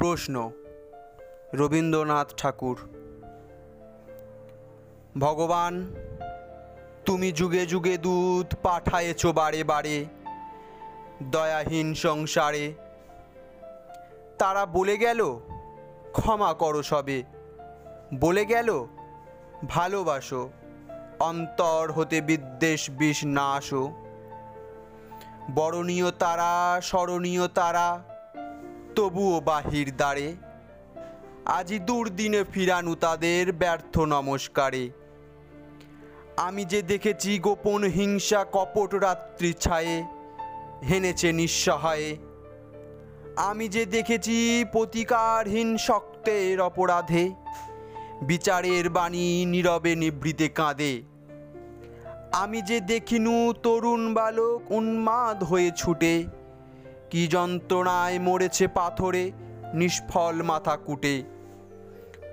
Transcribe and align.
প্রশ্ন, 0.00 0.50
রবীন্দ্রনাথ 1.54 2.34
ঠাকুর। 2.36 2.78
ভগবান, 5.18 5.94
তুমি 7.04 7.32
যুগে 7.32 7.66
যুগে 7.66 7.98
দুধ 7.98 8.54
পাঠায়েছ 8.62 9.26
বারে 9.26 9.64
বারে, 9.64 10.04
দয়াহীন 11.22 11.94
সংসারে। 11.94 12.74
তারা 14.38 14.66
বলে 14.66 14.98
গেল, 14.98 15.40
ক্ষমা 16.12 16.54
করো 16.54 16.82
সবে। 16.82 17.22
বলে 18.14 18.44
গেল, 18.46 18.86
ভালোবাসো, 19.68 20.50
অন্তর 21.20 21.92
হতে 21.92 22.20
বিদ্বেষ 22.20 22.90
বিষ 22.90 23.24
না 23.24 23.52
আসো 23.52 23.92
বরণীয় 25.54 26.10
তারা, 26.10 26.80
স্মরণীয় 26.80 27.48
তারা 27.48 28.09
তবুও 29.00 29.40
বাহির 29.40 29.88
দ্বারে, 29.96 30.28
আজি 31.58 31.78
দুর্দিনে 31.78 32.42
ফিরানু 32.52 32.92
তাদের 32.94 33.44
ব্যর্থ 33.52 33.94
নমস্কারে। 34.14 34.84
আমি 36.36 36.62
যে 36.64 36.80
দেখেছি 36.82 37.30
গোপন 37.38 37.80
হিংসা 37.96 38.40
কপট 38.52 38.90
রাত্রি 38.94 39.50
ছায়ে, 39.64 39.96
হেনেছে 40.88 41.28
নিঃসহায়ে। 41.32 42.10
আমি 43.48 43.66
যে 43.68 43.82
দেখেছি 43.86 44.64
প্রতিকারহীন 44.72 45.70
শক্তের 45.86 46.56
অপরাধে, 46.60 47.24
বিচারের 48.22 48.84
বাণী 48.90 49.28
নীরবে 49.44 49.92
নিবৃতে 49.96 50.48
কাঁদে। 50.48 50.94
আমি 52.32 52.58
যে 52.62 52.78
দেখিনু 52.92 53.36
তরুণ 53.62 54.02
বালক 54.14 54.60
উন্মাদ 54.70 55.38
হয়ে 55.44 55.70
ছুটে 55.76 56.14
কি 57.10 57.26
যন্ত্রণায় 57.26 58.18
মরেছে 58.18 58.66
পাথরে, 58.68 59.32
নিষ্ফল 59.74 60.42
মাথা 60.42 60.76
কুটে। 60.76 61.16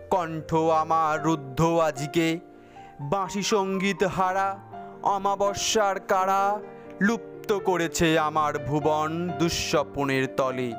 কণ্ঠ 0.10 0.56
আমার 0.56 1.24
রুদ্ধ 1.24 1.60
আজিকে, 1.88 2.40
বাঁশি 3.02 3.44
সংগীত 3.44 4.04
হারা, 4.04 4.60
অমাবস্যার 5.16 6.00
কারা 6.00 6.60
লুপ্ত 7.02 7.50
করেছে 7.60 8.20
আমার 8.20 8.54
ভুবন 8.60 9.10
দুঃস্বপনের 9.40 10.26
তলে। 10.36 10.72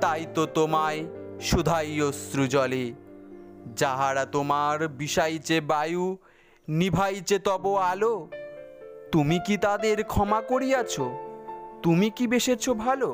তাই 0.00 0.26
তো 0.34 0.46
তোমায় 0.46 1.00
সুধাই 1.40 2.00
অশ্রু 2.00 2.46
জলে, 2.46 2.94
যাহারা 3.76 4.24
তোমার 4.24 4.88
বিষাইছে 4.88 5.60
বায়ু, 5.60 6.16
নিভাইছে 6.68 7.38
তব 7.38 7.64
আলো। 7.90 8.14
তুমি 9.12 9.38
কি 9.46 9.56
তাদের 9.56 10.04
ক্ষমা 10.04 10.40
করিয়াছ? 10.40 10.94
তুমি 11.82 12.08
কি 12.10 12.24
বেসেছ 12.26 12.64
ভালো? 12.70 13.08